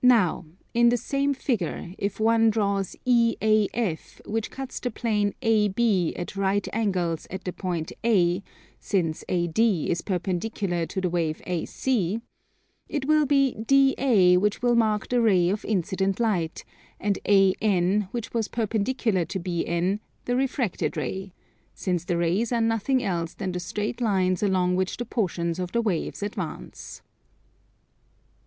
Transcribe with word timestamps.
Now, 0.00 0.46
in 0.72 0.88
the 0.88 0.96
same 0.96 1.34
figure, 1.34 1.92
if 1.98 2.18
one 2.18 2.48
draws 2.48 2.96
EAF, 3.06 4.26
which 4.26 4.50
cuts 4.50 4.80
the 4.80 4.90
plane 4.90 5.34
AB 5.42 6.16
at 6.16 6.36
right 6.36 6.66
angles 6.72 7.26
at 7.30 7.44
the 7.44 7.52
point 7.52 7.92
A, 8.02 8.42
since 8.80 9.24
AD 9.28 9.58
is 9.58 10.00
perpendicular 10.00 10.86
to 10.86 11.02
the 11.02 11.10
wave 11.10 11.42
AC, 11.46 12.22
it 12.88 13.04
will 13.04 13.26
be 13.26 13.56
DA 13.62 14.38
which 14.38 14.62
will 14.62 14.74
mark 14.74 15.10
the 15.10 15.20
ray 15.20 15.50
of 15.50 15.66
incident 15.66 16.18
light, 16.18 16.64
and 16.98 17.18
AN 17.26 18.08
which 18.10 18.32
was 18.32 18.48
perpendicular 18.48 19.26
to 19.26 19.38
BN, 19.38 20.00
the 20.24 20.34
refracted 20.34 20.96
ray: 20.96 21.34
since 21.74 22.06
the 22.06 22.16
rays 22.16 22.52
are 22.52 22.62
nothing 22.62 23.02
else 23.04 23.34
than 23.34 23.52
the 23.52 23.60
straight 23.60 24.00
lines 24.00 24.42
along 24.42 24.76
which 24.76 24.96
the 24.96 25.04
portions 25.04 25.58
of 25.58 25.72
the 25.72 25.82
waves 25.82 26.22
advance. 26.22 27.02